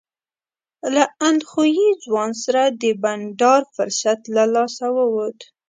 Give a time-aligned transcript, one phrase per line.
[0.93, 5.39] له اندخویي ځوان سره د بنډار فرصت له لاسه ووت.